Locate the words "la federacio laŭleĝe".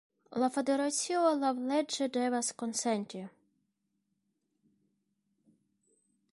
0.43-2.07